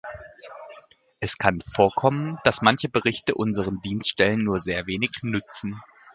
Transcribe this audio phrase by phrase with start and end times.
[1.19, 5.79] Es kann vorkommen, dass manche Berichte unseren Dienststellen nur sehr wenig nützen.